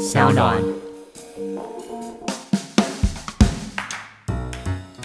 [0.00, 0.89] 小暖。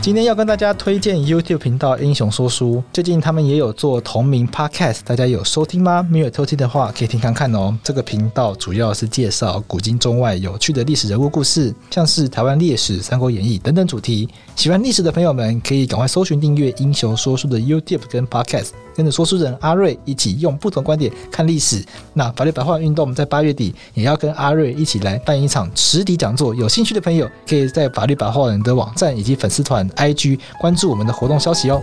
[0.05, 6.07] 今天要跟大家推荐 YouTube 频道“英雄说书”，最近他们也有做同名 Podcast，大家有收听吗？
[6.07, 7.75] 没有偷听的话，可以听看看哦。
[7.83, 14.29] 这个频道主要是介绍古今中外有趣的历史人物故事，像是台湾历史、三国演义等等主题。
[14.55, 18.73] 喜欢历史的朋友们可以赶快搜寻订阅“英雄说书”的 YouTube 跟 Podcast。
[18.95, 21.83] 跟着说书人阿瑞一起用不同观点看历史。
[22.13, 31.81] 那法律白话运动在八月底也要跟阿瑞一起来办一场实体讲座，有兴趣的朋友可以在法律白话人的网站以及粉丝团 IG 关注我们的活动消息哦。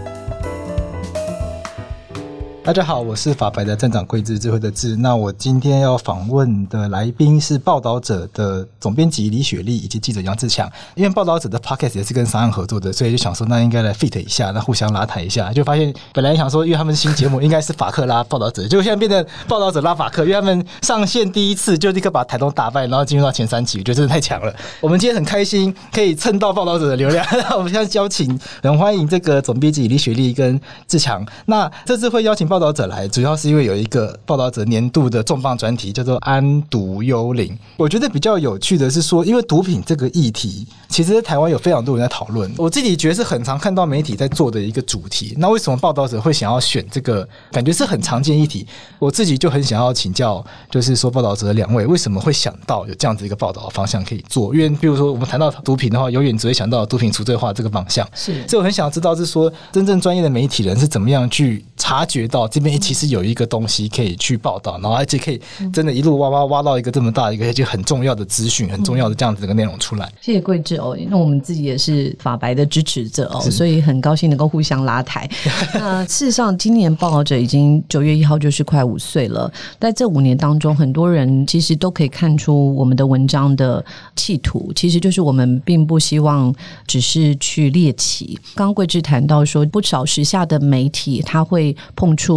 [2.65, 4.95] 大家好，我是法白的站长桂智智慧的智。
[4.95, 10.71] 那我今天要访问的来宾是报道者的总编辑李雪莉以及记者杨志强。
[10.95, 15.53] 因为报道者的 podcast 也是跟商案合作的，所以就想说那应该来 fit 一下，那互相拉抬一下。
[15.53, 24.55] 就发现本来想说，因为他们新节目应该是法克拉报道者，结果现在变成报道者拉法克，因为他们上线第一次就立刻把台东打败，然后进入到前三期，我觉得真的太强了。
[24.81, 27.27] 我们今天很开心可以蹭到报道者的流量。
[27.33, 31.27] 那我们现在邀请，很欢迎这个总编辑李雪莉跟志强。
[31.47, 32.47] 那这次会邀请。
[32.53, 37.59] 报道者来，主要是因为有一个报道者年度的重磅专题，叫做“安毒幽灵”。
[37.79, 42.53] 我觉得比较有趣的是说，因为毒品这个议题，其实在台湾有非常多人在讨论。
[42.59, 45.33] 我自己觉得是很常看到媒体在做的一个主题。
[45.39, 47.27] 那为什么报道者会想要选这个？
[47.51, 48.67] 感觉是很常见议题。
[48.99, 54.55] 我自己就很想要请教，就是说报道者的两位为什么会想到有这样子一个报道的方向可以做？
[54.55, 58.07] 因为比如说我们谈到毒品的话，永远只会想到毒品除罪化这个方向。
[58.15, 62.42] 是，所以我很想知道是说，真正专业的媒体人是怎么样去察觉到。
[62.49, 65.41] 这边其实有一个东西可以去报道，然后而且可以
[65.73, 70.11] 真的一路挖挖挖到一个这么大一个就很重要的资讯，很重要的这样子的一个内容出来。
[70.21, 75.29] 谢谢贵志哦，因为我们自己也是法白的支持者哦，所以很高兴能够互相拉抬。
[75.75, 83.85] 那事实上，今年报道者已经九月一号就是快五岁了，在这五年当中，很多人其实都可以看出我们的文章的
[84.17, 86.55] 企图，其实就是我们并不希望
[86.87, 88.39] 只是去猎奇。
[88.55, 92.32] 刚刚贵志谈到说，不少时下的媒体他会碰触。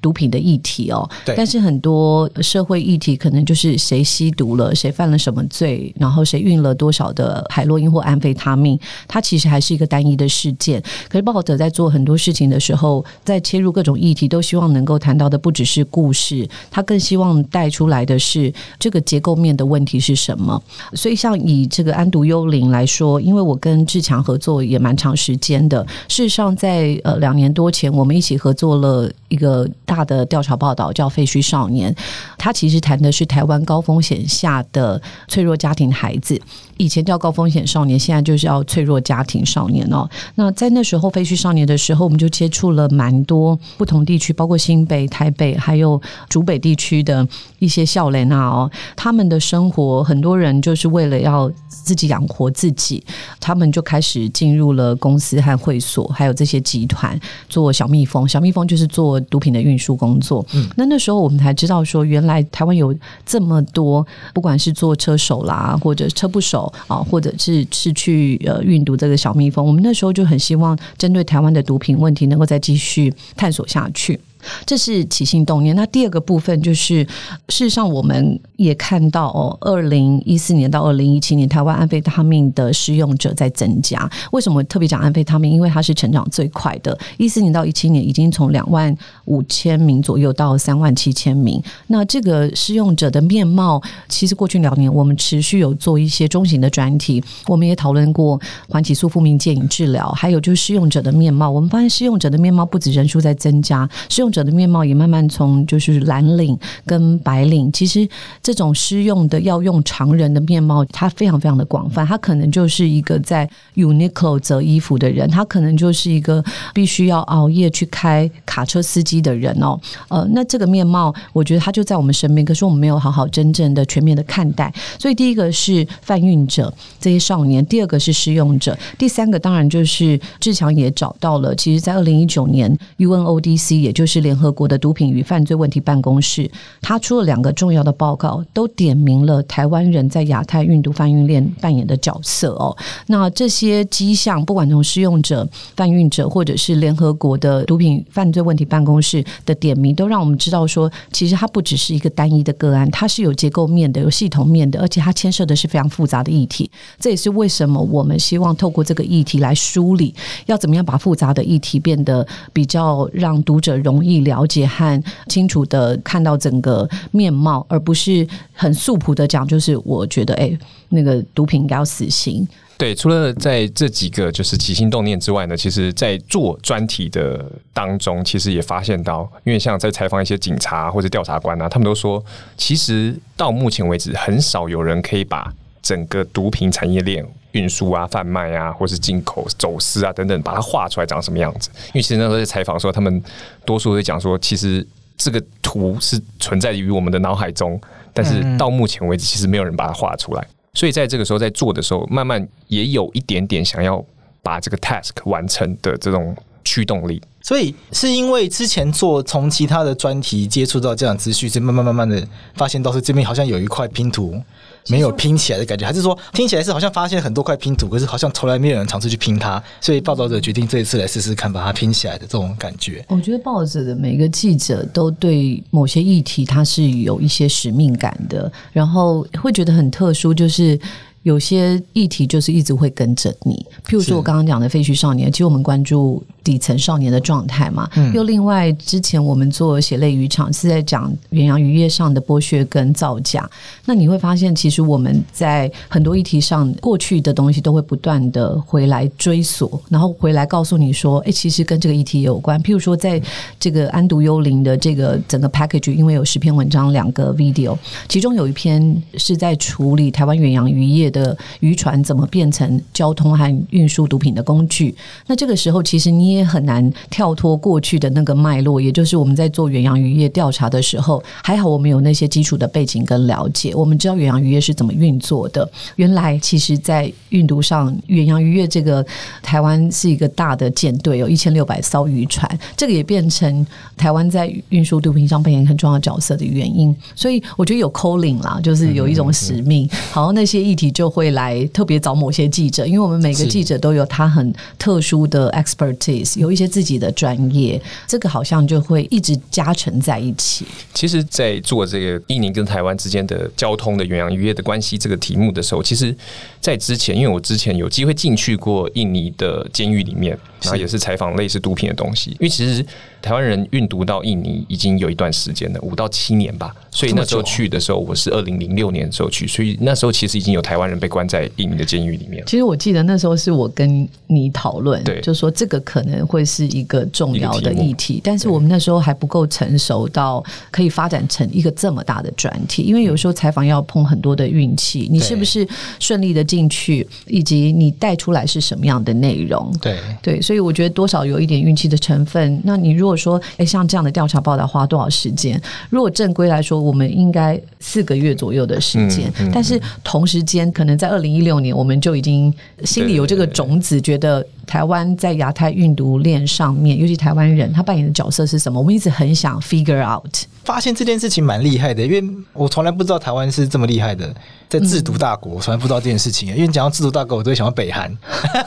[0.00, 10.82] 毒品的议题哦，对，但是很多社会议题可能就是谁吸毒了，谁犯了什么罪，然后谁运了多少的海洛因或安非他命，它其实还是一个单一的事件。
[11.08, 20.62] 可是报道者在做很多事情的时候，在切入各种议题，都希望能够谈到的不只是故事，他更希望带出来的是这个结构面的问题是什么。
[20.94, 29.48] 所以像以这个安毒幽灵来说，因为我跟志强合作也蛮长时间的，事实上在呃两年多前，我们一起合作了一个。
[29.48, 31.90] 个大的调查报道叫《废墟少年》，
[32.36, 36.38] 他其实谈的是台湾高风险下的脆弱家庭孩子。
[36.76, 40.08] 以前叫高风险少年，现在就是要脆弱家庭少年哦。
[40.36, 47.26] 那在那时候废墟少年的时候，我们就接触了蛮多不同地区，包括新北、台北，还有竹北地区的
[47.58, 48.70] 一些少年啊哦。
[48.94, 53.02] 他们的生活，很多人就是为了要自己养活自己，
[53.40, 57.18] 他们就开始进入了公司和会所，还有这些集团
[57.48, 58.28] 做小蜜蜂。
[58.28, 60.44] 小蜜蜂就是做毒品的运输工作。
[60.52, 62.94] 嗯，那那时候我们才知道说，原来台湾有
[63.24, 66.72] 这么多，不管是做车手啦，或者车不手。
[66.86, 74.18] 啊，或者是是去呃运毒这个小蜜蜂，我们那时候就很希望针对台湾的毒品问题，能够再继续探索下去。
[74.66, 75.74] 这是起心动念。
[75.76, 77.04] 那第二个部分就是，
[77.48, 84.08] 事实上我们也看到哦，二零一四年到二零一七年，台湾安非他命的使用者在增加。
[84.32, 85.52] 为什么特别讲安非他命？
[85.52, 86.96] 因为它是成长最快的。
[87.16, 91.62] 一四年到一七年，已经从两万五千名左右到三万七千名。
[91.88, 101.50] 那这个使用者的面貌，其实过去两年我们持续有做一些中型的专题，我们也讨论过缓起诉、复命、戒瘾治疗，还有就是使用者的面貌。
[101.50, 106.56] 我们发现使用者的面貌不止人数在增加，使用者者的面貌也慢慢从就是蓝领
[106.86, 108.08] 跟白领，其实
[108.40, 112.06] 这种适用的要用常人的面貌，它非常非常的广泛。
[112.06, 119.78] 他可能就是一个在 Uniqlo 折衣服的人，他可能就是一个必须要熬夜去开卡车司机的人哦。
[120.08, 124.72] 呃，那这个面貌，我觉得他就在我们身边，可是我们没有好好真正的全面的看待。
[124.98, 131.54] 所以第一个是贩运者这些少年，第二个是施用者，第三个当然就是志强也找到了。
[131.54, 136.50] 其实，在二零一九年 UNODC 也就是联合国的毒品与犯罪问题办公室，
[136.80, 142.76] 他出了两个重要的报告，都点明了台湾人在亚太运毒贩运链扮演的角色哦。
[143.06, 156.70] 那这些迹象，不管从使用者、贩运者，或者是联合国的毒品犯罪问题办公室的点名，都让我们知道说，其实它不只是一个单一的个案，它是有结构面的、有系统面的，而且它牵涉的是非常复杂的议题。
[156.98, 160.14] 这也是为什么我们希望透过这个议题来梳理，
[160.46, 164.07] 要怎么样把复杂的议题变得比较让读者容易。
[164.08, 170.56] 易了解和清楚的看到整个面貌，而不是很素朴的讲，就是我觉得，哎，
[170.88, 172.46] 那个毒品应该要死刑。
[172.76, 182.24] 对，除了在这几个就是起心动念之外呢，其实，在做专题的当中，其实也发现到，因为像在采访一些警察或者调查官啊，他们都说，
[182.56, 185.52] 其实到目前为止，很少有人可以把
[185.82, 191.70] 整个毒品产业链运输啊、贩卖啊，或是进口、走私啊等等，把它画出来长什么样子。
[191.88, 193.22] 因为其实那时候在采访的时候，他们
[193.64, 194.86] 多数会讲说，其实
[195.16, 197.80] 这个图是存在于我们的脑海中，
[198.12, 200.46] 但是到目前为止，其实没有人把它画出来。
[200.74, 204.04] 所以在这个时候在做的时候，慢慢也有一点点想要
[204.42, 207.20] 把这个 task 完成的这种驱动力。
[207.40, 212.22] 所以是因为之前做从其他的专题接触到这样资讯，是慢慢慢慢的
[212.54, 214.40] 发现，到是这边好像有一块拼图。
[214.88, 223.04] 没有拼起来的感觉，还是说听起来是好像发现很多块拼图，可是好像从来没有人尝试去拼它，所以报道者决定这一次来试试看，把它拼起来的这种感觉。
[223.08, 230.78] 我觉得报纸的每个记者都对某些议题他是有一些使命感的，然后会觉得很特殊，就是。
[231.28, 233.54] 有些议题就是一直会跟着你，
[233.86, 237.86] 譬如说我刚刚讲的废墟少年，其实我们关注底层少年的状态嘛。
[237.96, 243.46] 嗯、又另外，之前我们做血泪渔场是在讲远洋渔业上的剥削跟造假。
[243.84, 252.58] 那你会发现，其实我们在很多议题上，过去的东西都会不断的回来追索，然后回来告诉你说，哎，其实跟这个议题有关。
[252.62, 253.20] 譬如说，在
[253.60, 257.76] 这个安毒幽灵的这个整个 package，因为有十篇文章、两个 video，
[258.08, 261.17] 其中有一篇是在处理台湾远洋渔业的。
[261.18, 264.94] 的渔船怎么变成交通和运输毒品的工具？
[265.26, 275.68] 那这个时候，其实你也很难跳脱过去的那个脉络，也就是我们在做远洋渔业调查的时候，还好我们有那些基础的背景跟了解，我们知道远洋渔业是怎么运作的。
[275.96, 279.04] 原来，其实，在运毒上，远洋渔业这个
[279.42, 283.66] 台湾是一个大的舰队，有一千六百艘渔船，这个也变成
[283.96, 286.94] 台湾在运输毒品上扮演很重要角色的原因。
[287.14, 289.88] 所以，我觉得有 calling 啦，就是有一种使命。
[290.10, 291.08] 好，那些议题就。
[291.18, 300.66] 会来特别找某些记者，因为我们每个记者都有他很特殊的 expertise，有一些自己的专业，这个好像就会一直加成在一起。
[300.92, 306.14] 其实，在做这个印尼跟台湾之间的交通的远洋渔业的关系这个题目的时候，其实，
[306.60, 312.84] 在之前，因为我之前有机会进去过印尼的监狱里面，然后也是采访类似毒品的东西，因为其实。
[313.20, 316.72] 台湾人运毒到印尼已经有一段时间了，五到七年吧。
[316.88, 322.44] 所以那时候去的时候，我是二零零六年的时候去，所以那时候其实已经有台湾人被关在印尼的监狱里面。
[322.46, 335.66] 其实我记得那时候是我跟你讨论，对，就说这个可能会是一个重要的议题，但是我们那时候还不够成熟到可以发展成一个这么大的专题，因为有时候采访要碰很多的运气，你是不是
[335.98, 339.70] 顺利的进去，以及你带出来是什么样的内容？
[339.80, 342.60] 对对，所以我觉得多少有一点运气的成分。
[342.64, 345.60] 那你如果说，哎，像这样的调查报道花多少时间？
[345.90, 349.28] 如果正规来说，我们应该四个月左右的时间。
[349.38, 352.52] 嗯嗯、但是同时间，可能在二零一六年，我们就已经
[352.84, 358.78] 心里有这个种子，觉得台湾在亚太运毒链上面，尤其台湾人他扮演的角色是什么？
[358.78, 360.44] 我们一直很想 figure out。
[360.62, 362.22] 发现这件事情蛮厉害的，因为
[362.52, 364.32] 我从来不知道台湾是这么厉害的。
[364.68, 366.54] 在制毒大国，我从来不知道这件事情。
[366.54, 368.14] 因为讲到制毒大国，我都会想到北韩，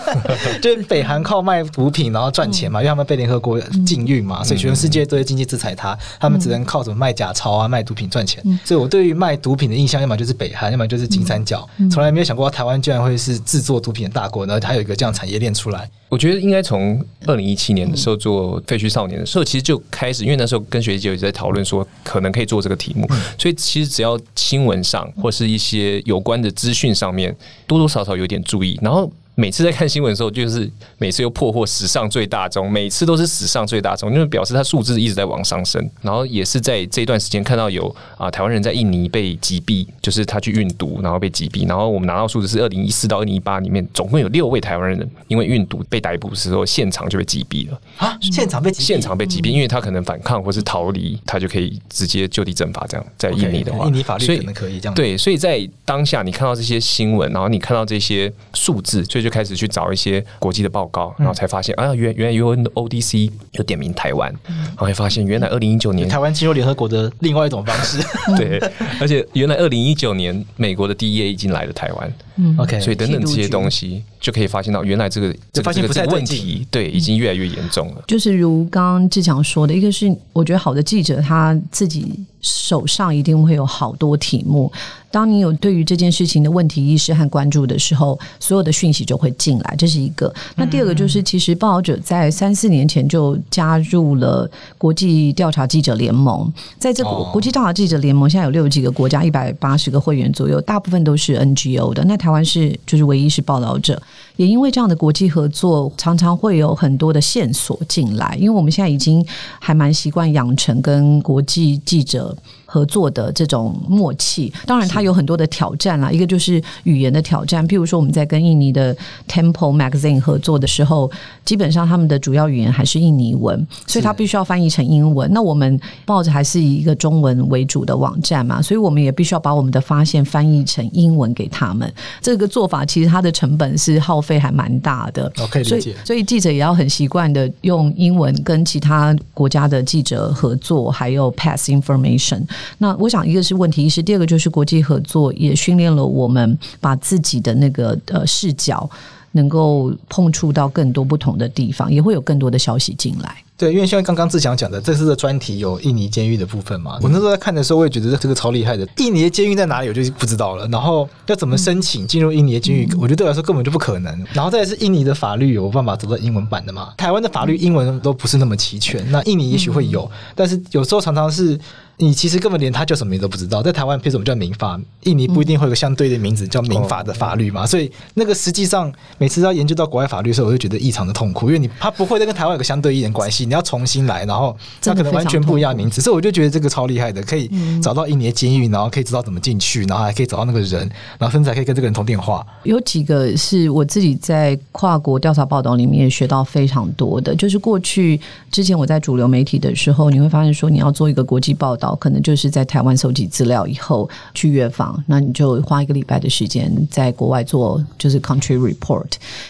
[0.59, 8.44] 就是北韩靠卖毒品然后赚钱嘛，因为他们被联合国禁运嘛，所以全世界都在经济制裁他，他们只能靠什么卖假钞啊、卖毒品赚钱。
[8.65, 15.88] 所以我对于卖毒品的印象，要么就是北韩，要么就是金三角，从来没有想过台湾居然会是制作毒品的大国，然后还有一个这样产业链出来。
[16.10, 23.07] 我觉得应该从二零一七年的时候做废墟少年的时候，其实就开始，因为那时候跟学姐一直在讨论说，可能可以做这个题目，
[23.38, 26.01] 所以其实只要新闻上或是一些。
[26.05, 27.36] 有关的资讯上面
[27.67, 29.12] 多多少少有点注意，然后。
[29.35, 35.89] 每次在看新闻的时候，就是每次又破获史上最大宗，每次都是史上最大宗，因为表示它数字一直在往上升。
[36.01, 41.67] 然后也是在这段时间看到有啊台湾人在印尼被击毙，就是他去运毒然后被击毙。
[41.67, 48.17] 然后我们拿到数字是二零一四到二零一八里面总共有六位台湾人因为运毒被逮捕的时候现场就被击毙了啊！
[48.21, 52.85] 现场被击毙，现场被击毙，因为他可能反抗或是逃离，他就可以直接就地正法。
[52.89, 54.93] 这样在印尼的话，印尼法律可能可以这样。
[54.93, 67.99] 对，所以在当下你看到这些新闻，然后你看到这些数字，所以就开始去找一些国际的报告，然后才发现，啊，原原来 UNODC 有点名台湾，然后会发现原来二零一九年台湾进入联合国的另外一种方式，
[68.37, 68.59] 对，
[68.99, 72.13] 而且原来二零一九年美国的 DEA 已经来了台湾
[72.57, 78.03] ，OK，所以等等这些东西，就可以发现到原来这个就发现不太问题，对，已经越来越严重了。
[78.07, 84.71] 就是如刚刚志强说的，一个是我觉得好的记者他自己手上一定会有好多题目。
[85.11, 90.33] 当你有对于这件事情的问题意识和关注的时候，所有的讯息就会进来，这是一个。
[90.55, 102.05] 那第二个就是，其实报道者在三四年前就加入了国际调查记者联盟，在这个国际调查记者联盟，现在有六十几个国家，一百八十个会员左右，大部分都是 NGO 的。
[102.05, 103.99] 那台湾是就是唯一是报道者，
[104.35, 109.25] 也因为这样的国际合作，常常会有很多的线索进来，因为我们现在已经
[109.59, 112.37] 还蛮习惯养成跟国际记者。
[112.71, 116.09] 合作的这种默契，当然它有很多的挑战啦。
[116.09, 118.95] 一个就是语言的挑战，譬如说我们在跟印尼的
[119.27, 121.11] Tempo Magazine 合作的时候，
[121.43, 125.29] 基本上他们的主要语言还是印尼文，所以它必须要翻译成英文。
[125.33, 131.93] 那我们报纸还是以一个中文为主的网站嘛，所以我们也必须要把我们的发现翻译成英文给他们。
[132.21, 135.29] 这个做法其实它的成本是耗费还蛮大的。
[135.41, 142.41] OK，所以所以记者也要很习惯的用英文跟其他国家的记者合作，还有 pass information。
[142.77, 148.89] 那我想，一个是问题意识，第二个就是国际合作，也训练了我们把自己的那个呃视角
[149.34, 153.38] 能够碰触到更多不同的地方，也会有更多的消息进来。
[153.56, 158.88] 对，因为像刚刚志强讲的，这次的专题有印尼监狱的部分嘛，我那时候在看的时候，我也觉得这个超厉害的。
[158.98, 160.68] 印尼的监狱在哪里，我就不知道了。
[160.70, 164.25] 然后要怎么申请进入印尼的监狱，我觉得对我来说根本就不可能。
[164.34, 166.91] 然后再来是印尼的法律有办法找到英文版的嘛？
[166.98, 171.58] 台湾的法律英文都不是那么齐全，那印尼也许会有，但是有时候常常是。
[172.01, 187.48] 你其实根本连他叫什么名字都不知道，在台湾，譬如什么叫民法，印尼不一定会有个相对的名字叫民法的法律嘛，所以那个实际上每次要研究到国外法律的时候，我就觉得异常的痛苦，因为你他不会再跟台湾有个相对一点关系，你要重新来，然后他可能完全不一样的名字，所以我就觉得这个超厉害的，可以
[187.84, 190.89] 找到印尼的监狱，然后可以知道怎么进去，然后还可以找到那个人，
[191.20, 192.43] 然后甚至还可以跟这个人通电话。
[192.63, 209.07] 有几个是我自己在跨国调查报道里面也学到非常多的，就是过去之前我在主流媒体的时候，你会发现说你要做一个国际报道，可能就是在台湾搜集资料以后去约访，那你就花一个礼拜的时间在国外做就是 country report。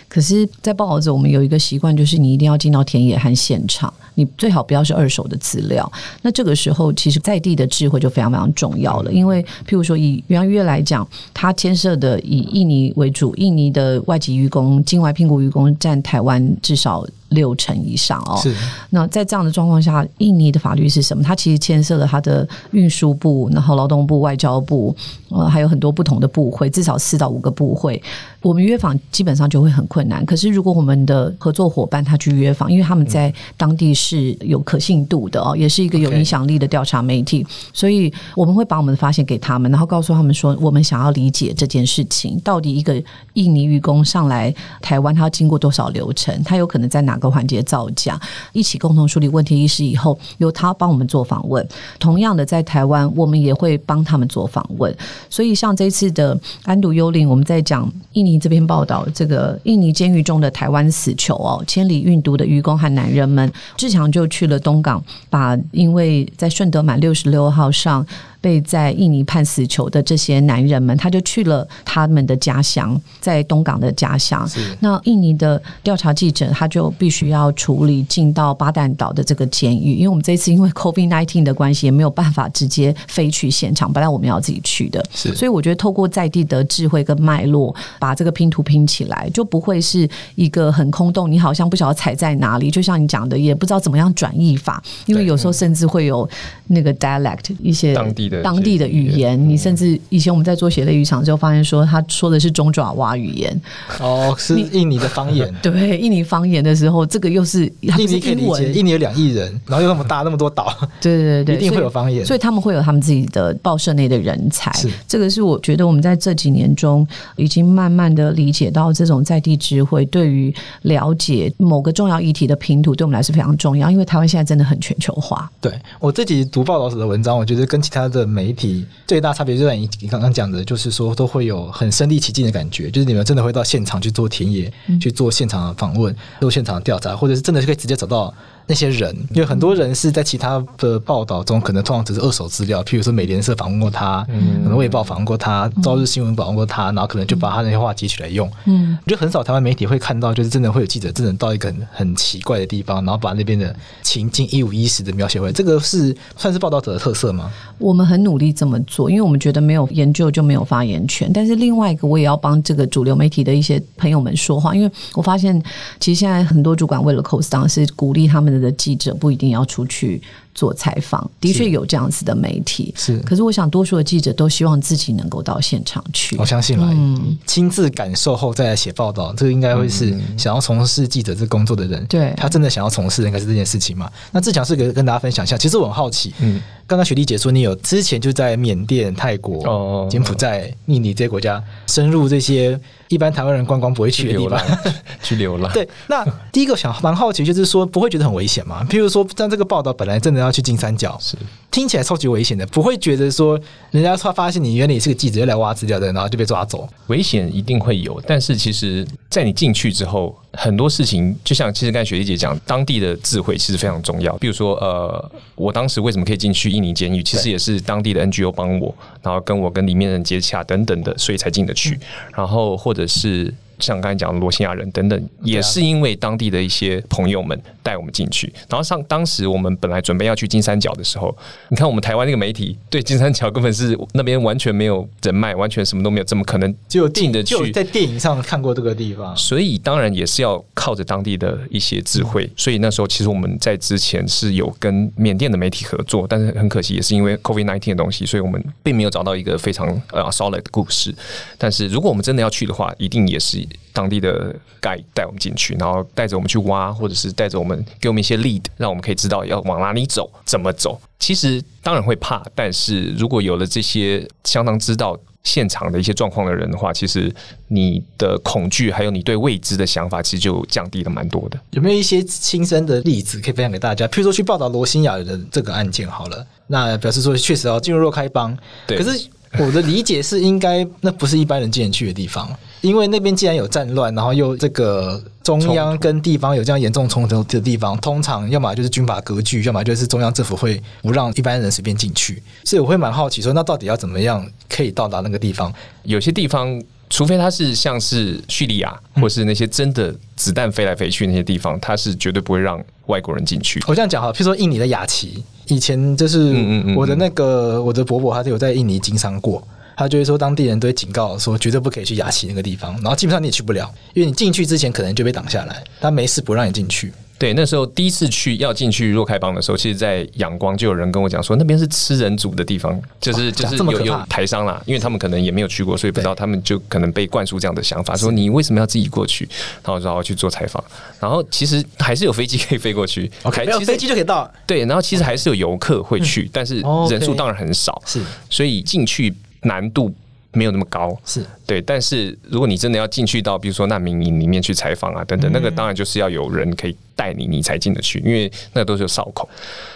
[0.07, 5.89] 可是，在报道者，我们有一个习惯，就是你一定要进到田野和现场，你最好不要是二手的资料。
[6.21, 9.11] 那这个时候，其实在地的智慧就非常非常重要了。
[9.11, 18.39] 因为，譬如说以原约来讲，它牵涉的以印尼为主，印尼的外籍渔工、境外聘雇渔工占台湾至少六成以上哦。
[18.41, 18.55] 是。
[18.89, 21.21] 那在这样的状况下，印尼的法律是什么？
[21.21, 23.11] 它其实牵涉了它的运输。
[23.21, 24.95] 部，然后劳动部、外交部，
[25.29, 28.01] 呃，还有很多不同的部会，至少四到五个部会。
[28.41, 30.25] 我们约访基本上就会很困难。
[30.25, 42.99] 可是如果我们的合作伙伴他去约访，因为他们在当地是有可信度的哦，也是一个有影响力的调查媒体，所以我们会把我们的发现给他们，然后告诉他们说，我们想要理解这件事情，到底一个
[43.33, 48.19] 印尼渔工上来台湾，他要经过多少流程，他有可能在哪个环节造假，
[48.53, 51.63] 一起共同梳理问题意识以后，由他帮我们做访问。
[51.99, 54.91] 同样的，在台湾，我们也会帮他们做访问。
[55.29, 58.30] 所以像这次的安度幽灵，我们在讲印尼。
[58.31, 68.05] 你这篇报道，这个印尼监狱中的台湾死囚哦，千里运毒的愚公和男人们，志强就去了东港，把因为在顺德满六十六号上。
[68.41, 74.49] 被在印尼判死囚的这些男人们，他就去了他们的家乡，在东港的家乡。
[74.79, 85.05] 那印尼的调查记者他就必须要处理进到巴旦岛的这个监狱，因为我们这次因为 COVID nineteen 的关系，也没有办法直接飞去现场，本来我们要自己去的。
[85.13, 91.31] 是，所以我觉得透过在地的智慧跟脉络，把这个拼图拼起来，就不会是一个很空洞。
[91.31, 96.27] 你好像不晓得踩在哪里，就像你讲的，也不知道怎么样转译法，因为有时候甚至会有
[96.67, 98.30] 那个 dialect 一些当地。
[98.43, 103.61] 当地的语言，你甚至以前我们在做血泪渔场之后，发现说他说的是中爪哇语言，
[103.99, 105.53] 哦，是印尼的方言。
[105.61, 114.71] 对，印尼方言的时候，这个又是印尼可以理解，印尼有两亿人，然后又那么大那么多岛， 对对对，一定会有方言，所以他们会有他们自己的报社内的人才。
[114.73, 123.91] 是这个是我觉得我们在这几年中已经慢慢的理解到，这种在地智慧对于了解某个重要议题的拼图，对我们来说非常重要。
[123.91, 125.49] 因为台湾现在真的很全球化。
[125.59, 128.20] 对我自己读报道时的文章，我觉得跟其他的。
[128.25, 138.33] 媒体最大差别就在你你刚刚讲的，就是说都会有很身临其境的感觉，就是你们真的会到现场去做田野，去做现场的访问，做现场的调查，或者是真的是可以直接找到。
[138.71, 157.51] 那些人，因为很多人是在其他的报道中，可能通常只是二手资料，譬如说美联社访问过他，嗯，可能卫报访问过他，朝日新闻访问过他，然后可能就把他那些话截取来用，嗯，就很少台湾媒体会看到，就是真的会有记者真的到一个很很奇怪的地方，然后把那边的情境一五一十的描写回来，这个是算是报道者的特色吗？
[157.77, 161.29] 我们很努力这么做，因为我们觉得没有研究就没有发言权。
[161.33, 165.61] 但是另外一个，我也要帮这个主流媒体的一些朋友们说话，因为我发现
[165.99, 170.21] 其实现在很多主管为了 cost down 是鼓励他们的的记者不一定要出去。
[170.53, 173.17] 做采访的确有这样子的媒体，是。
[173.19, 176.35] 可是我想，多数的记者都希望自己能够到现场去。
[176.37, 184.09] 我相信了，嗯，亲自感受后再来写报道，这个应该会是想要从事记者这工作的人，对、嗯、他真的想要从事应该是这件事情嘛？
[184.31, 185.57] 那志强是跟跟大家分享一下。
[185.57, 194.59] 其实我很好奇，嗯，刚刚雪莉姐说你有之前就在缅甸、泰国、哦、柬埔寨、印尼这些国家深入这些一般台湾人观光不会去的地方
[195.23, 195.71] 去流浪。
[195.73, 198.85] 对，那第一个想蛮好奇就是说，不会觉得很危险吗？
[198.89, 200.51] 譬如说，像这个报道本来真的。
[200.51, 201.37] 要去金三角，是
[201.69, 203.59] 听起来超级危险的，不会觉得说
[203.91, 208.19] 人家突发现你原来也是个记者，要来挖资料的，然后就被抓走，危险一定会有。
[208.25, 214.35] 但是其实，在你进去之后，很多事情就像其实刚才雪莉姐讲，当地的智慧其实非常重要。
[214.37, 221.99] 比如说，呃，我当时为什么可以进去印尼监狱，其实也是当地的 NGO 帮我，然后跟我跟里面人接洽等等的，所以才进得去。
[222.35, 223.53] 然后或者是。
[223.81, 228.51] 像刚才讲的罗兴亚人等等，也是因为当地的一些朋友们带我们进去。
[228.69, 231.35] 然后上当时我们本来准备要去金三角的时候，
[231.69, 237.55] 你看我们台湾那个媒体对金三角根本是那边完全没有人脉，完全什么都没有，怎么可能就进得去？
[237.55, 242.49] 就在电影上看过这个地方，所以当然也是要靠着当地的一些智慧。
[242.55, 251.13] 所以那时候其实我们在之前是有跟缅甸的媒体合作，但是很可惜也是因为 COVID nineteen 的东西，所以我们并没有找到一个非常呃 solid 的故事。
[251.57, 253.51] 但是如果我们真的要去的话，一定也是。
[253.93, 260.99] 当地的 guide 带我们进去，然后带着我们去挖，或者是带着我们给我们一些 lead，让我们可以知道要往哪里走，怎么走。
[261.19, 267.33] 其实当然会怕，但是如果有了这些相当知道现场的一些状况的人的话，其实
[267.67, 271.59] 你的恐惧还有你对未知的想法，其实就降低了蛮多的。
[271.71, 274.07] 有没有一些亲身的例子可以分享给大家？
[274.07, 279.27] 譬如说去报道罗兴亚的这个案件好了，那表示说确实要进入若开邦，对，可是。
[279.59, 282.49] 我的理解是，应该那不是一般人进得去的地方，
[282.81, 292.41] 因为那边既然有战乱，然后又这个中央跟地方有这样严重冲突的地方，通常要么就是军阀割据，要么就是中央政府会不让一般人随便进去。
[292.63, 295.73] 所以我会蛮好奇说，那到底要怎么样可以到达那个地方？
[296.03, 296.81] 有些地方。
[297.13, 303.83] 除非它是像是叙利亚，或是那些真的子弹飞来飞去那些地方，它是绝对不会让外国人进去。
[303.85, 306.55] 我这样讲哈，譬如说印尼的雅琪，以前就是
[306.95, 309.61] 我的那个我的伯伯，他是有在印尼经商过，
[309.95, 317.11] 他就会说当地人都会警告说，绝对不可以去雅琪那个地方，然后基本上你也去不了，因为你进去之前可能就被挡下来，他没事不让你进去。
[317.37, 329.49] 对，那时候第一次去要进去若开邦的时候，其实，在仰光就有人跟我讲说，那边是吃人族的地方，就是就是有有台商啦，因为他们可能也没有去过，所以不知道他们就可能被灌输这样的想法，说你为什么要自己过去？
[329.83, 330.83] 然后然后去做采访，
[331.19, 334.47] 然后其实还是有飞机可以飞过去，OK，其实飞机就可以到。
[334.67, 336.75] 对，然后其实还是有游客会去，但是
[337.09, 340.13] 人数当然很少，是，所以进去难度。
[340.53, 349.47] 没有那么高，是对，但是如果你真的要进去到，比如说难民营里面去采访啊，等等，嗯、那个当然就是要有人可以带你，你才进得去，因为那都是有哨口。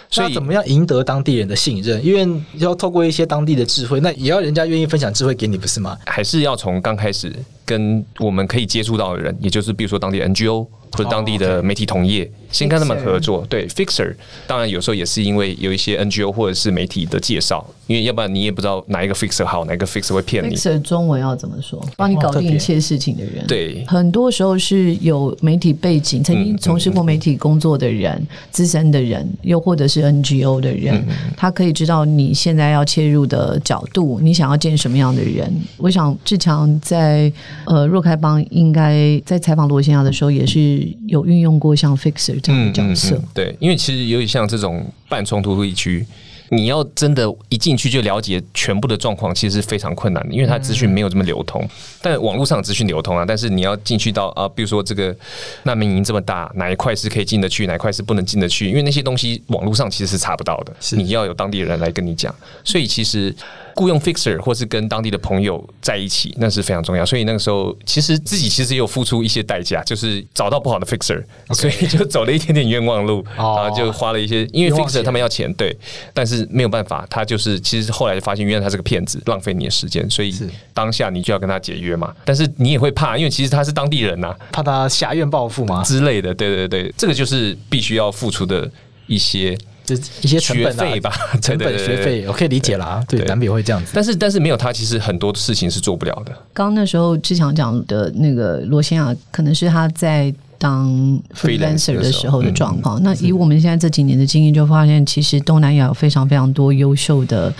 [0.08, 2.02] 所以怎么样赢得当地人的信任？
[2.02, 5.94] 因为要透过一些当地的智慧，那也要人家愿意分享智慧给你，不是吗？
[6.06, 7.30] 还是要从刚开始
[7.66, 12.24] 跟我们可以接触到的人，也就是比如说当地 NGO 或者当地的媒体同业。
[12.24, 12.32] Oh.
[12.52, 14.14] 先跟他们合作，对 Fixer，
[14.46, 20.54] 当然有时候也是因为有一些 NGO 或者是媒体的介绍，因为要不然你也不知道哪一个 Fixer 好，哪一个 Fixer 会骗你。
[20.54, 21.84] Fixer 中文要怎么说？
[21.96, 23.44] 帮你搞定一切事情的人。
[23.48, 35.52] 对，很多时候是有媒体背景，曾经从事过媒体工作的人，资、嗯、深的人，又或者是 NGO 的人，嗯、他可以知道你现在要切入的角度，你想要见什么样的人。
[35.76, 37.30] 我想志强在
[37.66, 42.38] 呃若开邦应该在采访罗先亚的时候，也是有运用过像 Fixer。
[42.40, 46.06] 这样的，角色、嗯嗯、对，因为其实有点像这种半冲突地区，
[46.50, 51.62] 你要真的一进去就了解全部的状况，其实是非常困难的，因为它资讯没有这么流通。
[51.62, 51.70] 嗯、
[52.02, 55.16] 但网络上资讯流通啊，但是你要进去到啊，比如说这个
[55.64, 58.68] 难民营这么大，哪一块是可以进得去，哪一块是不能进得去？
[58.68, 62.34] 因为那些东西网络上其实是查不到的，是你要有当地人来跟你讲。
[62.62, 63.34] 所以其实
[63.76, 67.04] 雇佣 fixer 或是跟当地的朋友在一起，那是非常重要。
[67.04, 71.22] 所以那个时候，其实自己其实也有付出一些代价，就是找到不好的 fixer.
[71.50, 73.58] 所以就走了一点点冤枉路，oh.
[73.58, 75.76] 然后就花了一些，因为 fixer 他们要钱，对，
[76.14, 80.34] 但是没有办法，他就是其实后来就发现，原来他是个骗子，浪费你的时间，所以
[80.72, 82.14] 当下你就要跟他解约嘛。
[82.24, 86.34] 但是你也会怕，因为其实他是当地人呐、啊，怕他挟怨报复嘛之类的。
[86.34, 88.70] 对对对，这个就是必须要付出的
[89.06, 89.56] 一些。
[89.86, 93.02] 就一些成本费吧，成本 学费，我可以理解啦。
[93.08, 93.92] 对，难免会这样子。
[93.94, 96.32] 但是，但是没有他，其实很多事情是做不了的。
[96.52, 100.88] 刚刚那时候志强讲的那个罗先亚，可能是他在当
[101.34, 103.02] freelancer 的时候的状况。
[103.02, 107.52] 那以我们现在这几年的经验，就发现其实东南亚有非常非常多优秀的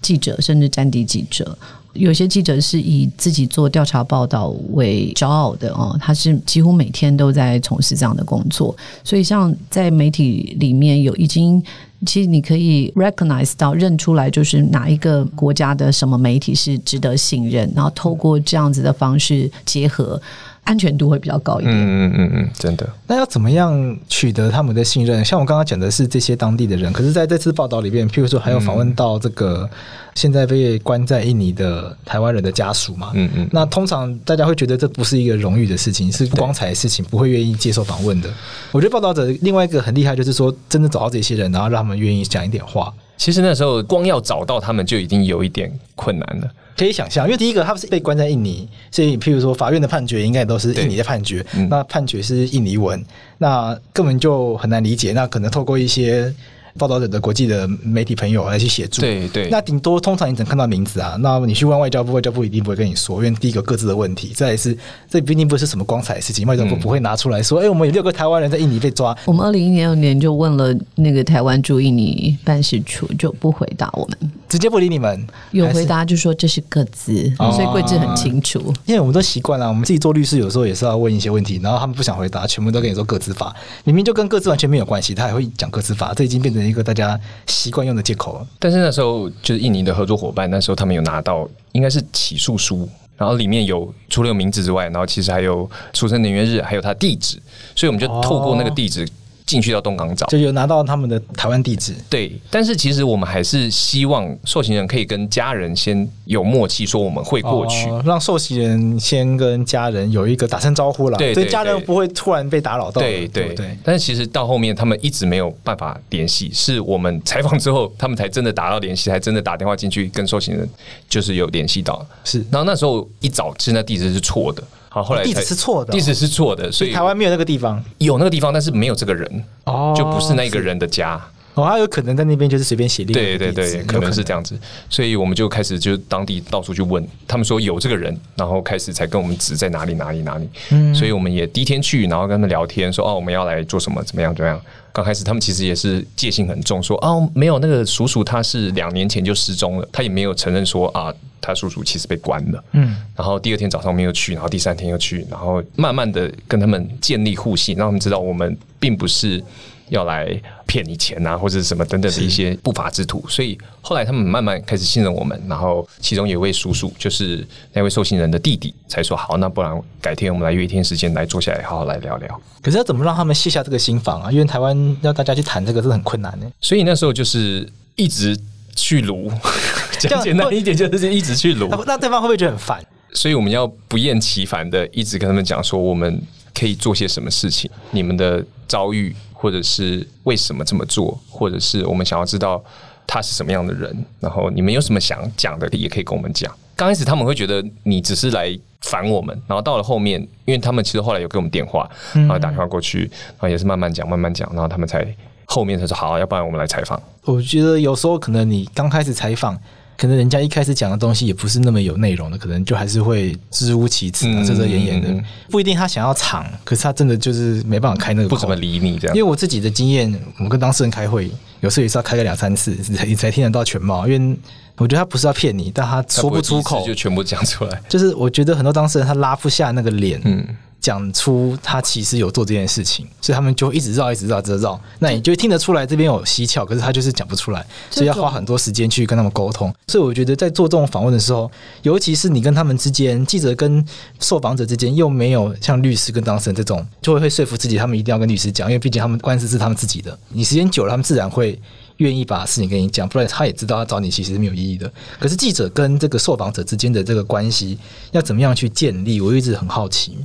[0.00, 1.56] 记者，甚至战地记者。
[1.94, 8.76] 有些记者是以自己做调查报道为骄傲的哦，他是几乎每天都在从事这样的工作。
[9.02, 11.60] 所以，像在媒体里面有已经，
[12.06, 20.20] 其实你可以 recognize 到认出来，就是哪一个国家的什么媒体是值得信任，然后透过这样子的方式结合。
[20.68, 21.74] 安全度会比较高一点。
[21.74, 22.86] 嗯嗯嗯嗯，真的。
[23.06, 25.24] 那要怎么样取得他们的信任？
[25.24, 29.66] 像我刚刚讲的是这些当地的人，可是在这次报道里面，譬如说还有访问到这个
[30.14, 33.12] 现在被关在印尼的台湾人的家属嘛。
[33.14, 33.48] 嗯嗯。
[33.50, 38.28] 那通常大家会觉得这不是一个荣誉的事情，是不光彩的事情，不会愿意接受访问的。
[38.70, 42.92] 我觉得报道者另外一个很厉害，就是说真的找到这些人，然后让他们愿意讲一点话。
[43.16, 46.50] 其实那时候光要找到他们就已经有一点困难了。
[46.78, 53.04] 可以想象，因为第一个他不是被关在印尼，所以譬如说法院的判决应该都是印尼的判决，那判决是印尼文，
[53.36, 55.12] 那根本就很难理解。
[55.12, 56.32] 那可能透过一些。
[56.76, 64.76] 报道者的国际的媒体朋友来去协助，对对，那顶多通常你只能看到名字啊，那你去问外交部，外交部一定不会跟你说，因为第一个各自的问题，再来是
[65.08, 69.16] 这毕竟不是什么光彩的事情，外交部不会拿出来说，哎、嗯欸，我们有六个台湾人在印尼被抓。
[69.24, 75.26] 我们二零一六年就问了那个台湾驻印尼办事处，就不回答我们，直接不理你们。
[75.52, 78.72] 有回答就说这是各自，所以贵志很清楚。
[78.86, 83.54] 因为我们都习惯了，我们自己做律师有时候也是要问一些问题，然后他们不想回答，全部都跟你说各自法，
[83.84, 87.18] 明明就跟各自完全没有关系，他还会讲各自法，这已经变成一个大家。
[87.46, 97.36] 习惯用的借口了，但是那时候就是印尼的合作伙伴，那时候他们有拿到应该是起诉书，然后里面有除了有名字之外，然后其实还有出生年月日，还有他地址，
[97.74, 99.06] 所以我们就透过那个地址。
[99.48, 101.94] 进去到东港找，就有拿到他们的台湾地址。
[102.10, 111.16] 对，但是其实我们还是希望受刑人可以跟家人先有默契，说我们会过去，哦、让受刑人先跟家人有一个打声招呼了。
[111.16, 113.00] 对，所以家人不会突然被打扰到。
[113.00, 113.74] 对对对。
[113.82, 120.68] 但是其实到后面他们一直没有办法联系，是我们采访之后，他们才真的打到联系，才真的打电话进去跟受刑人
[121.08, 122.06] 就是有联系到。
[122.22, 124.62] 是，然后那时候一找，其实那地址是错的。
[124.88, 131.20] 好，后来地址是错的，地址是错的，所以台湾没有那个地方，有那个地方，但是没有这个人，哦，就不是那个人的家。
[131.58, 133.12] 哦，他有可能在那边就是随便写的。
[133.12, 140.48] 对对对，可能是这样子，所以我们就开始就当地到处去问，他们说有这个人，然后开始才跟我们指在哪里哪里哪里。
[140.70, 144.60] 嗯，所以我们也第一天去，然后跟他们聊天，说哦，我们要来做什么，怎么样怎么样。
[144.92, 152.64] 刚开始他们其实也是戒心很重，说哦，没有那个叔叔他是两年前就失踪了，他也没有承认说啊，他叔叔其实被关了。
[152.72, 159.42] 嗯，然后第二天早上没有去，然后第三天又去，然后慢慢的跟他们建立互信，让他们知道我们并不是。
[159.90, 160.28] 要来
[160.66, 165.40] 骗你钱啊，或者什么等等的一些不法之徒，所以后来他们慢慢开始信任我们。
[165.48, 172.40] 然后其中有一位叔叔，就是那位受刑人的弟弟，才说好，那不然改天我们来约一天时间来坐下来好好来聊聊。
[172.62, 174.30] 可是要怎么让他们卸下这个心防啊？
[174.30, 176.46] 因为台湾要大家去谈这个是很困难的。
[176.60, 178.38] 所以那时候就是一直
[178.74, 179.30] 去撸，
[179.98, 181.68] 讲简单一点就是一直去撸。
[181.86, 182.84] 那对方会不会觉得很烦？
[183.14, 186.20] 所以我们要不厌其烦的一直跟他们讲说，我们
[186.52, 189.16] 可以做些什么事情，你们的遭遇。
[189.40, 192.60] 或者是为什么这么做，或者是我们想要知道
[193.06, 196.52] 他是什么样的人，然后你们有什么想讲的，也可以跟我们讲。
[196.74, 205.06] 刚开始他们会觉得你只是来烦我们，然后到了后面，因为他们其实后来有给我们电话，然后打电话过去，然后也是慢慢讲，慢慢讲，然后他们才
[205.44, 207.00] 后面才说好，要不然我们来采访。
[207.22, 209.56] 我觉得有时候可能你刚开始采访。
[209.98, 219.16] 可能人家一开始讲的东西也不是那么有内容的，可能就还是会支吾其词啊，遮遮掩掩的，不一定他想要藏，可是他真的就是没办法开那个口，不怎么理你这样。
[219.16, 221.28] 因为我自己的经验，我们跟当事人开会，
[221.62, 224.06] 有时候也是要开个两三次，你才听得到全貌。
[224.06, 224.38] 因为
[224.76, 227.82] 我觉得他不是要骗你，但他说不出口，就全部讲出来。
[227.88, 230.46] 就是我觉得很多当事人他拉不下那个脸，嗯。
[230.88, 234.80] 讲出他其实有做这件事情，所以他们就一直绕，一直绕，一直绕。
[235.00, 239.70] 那你就听得出来这边有蹊跷，可是他就是讲不出来，所以要花很多时间去跟他们沟通。
[239.88, 241.50] 所以我觉得在做这种访问的时候，
[241.82, 243.84] 尤其是你跟他们之间，记者跟
[244.18, 250.18] 受访者之间，又没有像律师跟当事人这种，就会会说服自己他们一定要跟律师讲，因为毕竟他们官司是他们自己的。
[250.30, 251.60] 你时间久了，他们自然会
[251.98, 254.90] 愿意把事情跟你讲，不然他也知道他找你其实是没有意义的。
[255.20, 257.78] 可是记者跟这个受访者之间的这个关系
[258.12, 259.20] 要怎么样去建立？
[259.20, 260.16] 我一直很好奇。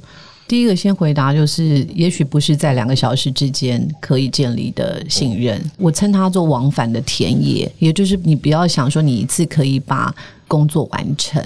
[0.48, 5.60] 第一个先回答就是，也许不是在两个小时之间可以建立的信任。
[5.78, 10.14] 我称它做往返的田野，也就是你不要想说你一次可以把
[10.48, 11.42] 工作完成，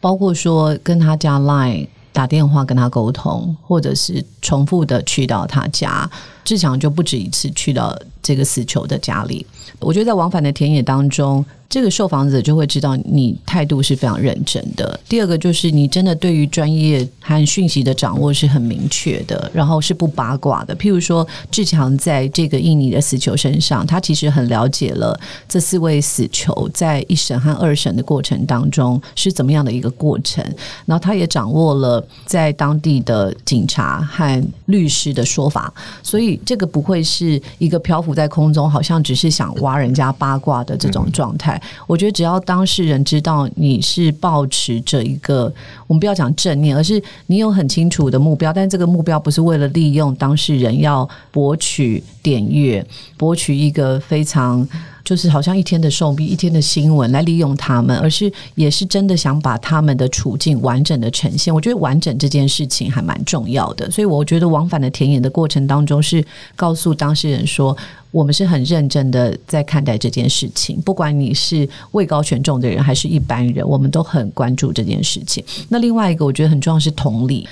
[0.00, 6.10] 包括说跟他加 Line 打电话跟他沟通，或者是重复的去到他家。
[6.44, 9.46] 志强就不止一次去到这个死囚的家里。
[9.78, 14.98] 我觉得在往返的田野当中，这个受访者就会知道你态度是非常认真的。
[15.08, 20.76] 第二个就是你真的对于专业和讯息的掌握是很明确的，然后是不八卦的。
[20.76, 30.44] 譬如说，志强在这个印尼的死囚身上，他其实很了解了这四位死囚在一审和二审的过程当中是怎么样的一个过程，
[30.86, 35.72] 然后他也掌握了在当地的警察和律师的说法，
[36.02, 36.40] 所以。
[36.44, 41.53] 这个不会是一个漂浮在空中，好像只是想挖人家八卦的这种状态。
[41.86, 45.52] 我觉得只要当事人知道你是抱持着一个，
[45.86, 52.86] 我们不要讲正念，而是你有很清楚的目标，但这个目标不是为了利用当事人要博取点阅，
[53.16, 54.66] 博取一个非常。
[55.04, 61.54] 就是好像一天的寿命、一天的新闻来利用他们，而是也是真的想把他们的处境完整的呈现。
[61.54, 66.24] 我觉得完整这件事情还蛮重要的，所以我觉得往返的田野的过程当中，是
[66.56, 67.76] 告诉当事人说，
[68.10, 70.80] 我们是很认真的在看待这件事情。
[70.80, 75.44] 不管你是位高权重的人，还是一般人，我们都很关注这件事情。
[75.68, 77.46] 那另外一个，我觉得很重要是同理。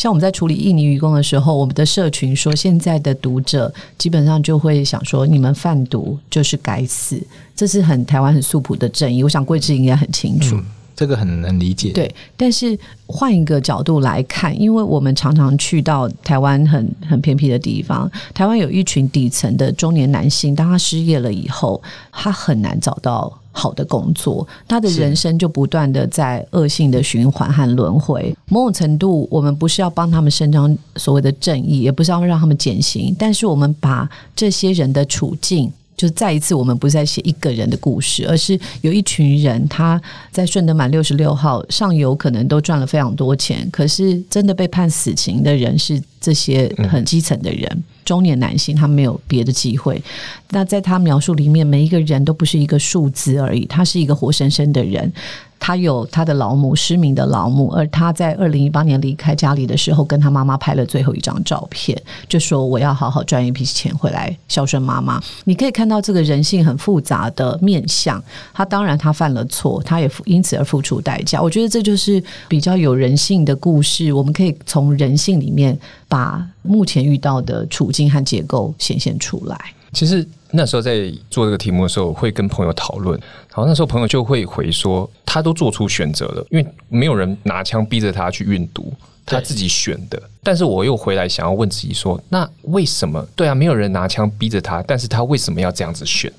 [0.00, 7.22] 像我们在处理印尼移工的时候，我们的社群说，现在的读者基本上就会想说，你们贩毒就是该死，
[7.54, 9.22] 这是很台湾很素朴的正义。
[9.22, 10.64] 我想桂枝应该很清楚，嗯，
[10.96, 11.90] 这个很能理解。
[11.92, 23.39] 对，但是换一个角度来看，因为我们常常去到台湾很很偏僻的地方，台湾有一群底层的中年男性，当他失业了以后，他很难找到。
[23.52, 28.34] 好的工作，他的人生就不断的在恶性的循环和轮回。
[28.46, 47.84] 某种程度，我们不是要帮他们伸张所谓的正义，也不是要让他们减刑，但是我们把这些人的处境，就再一次，我们不再写一个人的故事，而是有一群人，他在顺德满六十六号上游可能都赚了非常多钱，可是真的被判死刑的人是这些很基层的人。
[48.02, 50.02] 中年男性，他没有别的机会。
[50.48, 55.12] 那在他描述里面，每一个人都不是一个数字而已，他是一个活生生的人。
[55.60, 61.96] 他有他的老母，失明的老母，而他在二零一八年离开家里的时候，跟他妈妈拍了最后一张照片，
[62.26, 65.22] 就说我要好好赚一笔钱回来孝顺妈妈。
[65.44, 68.20] 你可以看到这个人性很复杂的面相。
[68.54, 71.40] 他当然他犯了错，他也因此而付出代价。
[71.40, 74.12] 我觉得这就是比较有人性的故事。
[74.12, 79.56] 我们可以从人性里面把目前遇到的处境和结构显现出来。
[79.92, 80.26] 其实。
[80.52, 88.92] 那时候在做这个题目的时候，会跟朋友讨论，然后那时候朋友就会回说，他都做出选择了，因为没有人拿枪逼着他去运毒，
[89.24, 90.20] 他自己选的。
[90.42, 93.24] 但是我又回来想要问自己说，那为什么？
[93.36, 96.32] 对啊，没有人拿枪逼着他，但是他为什么要这样子选？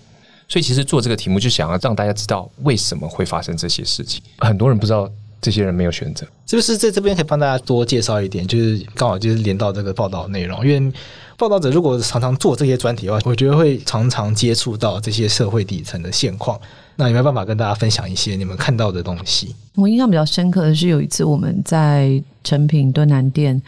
[0.48, 4.22] 所以其实做这个题目就想要让大家知道为什么会发生这些事情。
[4.40, 5.10] 很多人不知道
[5.42, 8.46] 这些人没有选择，是不是在这边可以帮大家多介绍一点？
[8.46, 10.94] 就是刚好就是连到这个报道内容，因为。
[11.42, 16.60] 报道者如果常常做这些专题的话，我觉得会常常接触到这些社会底层的现况。
[16.98, 19.56] 那有没有办法跟大家分享一些你们看到的东西？
[19.74, 23.60] 我印象比较深刻的是有一次我们在诚品敦南店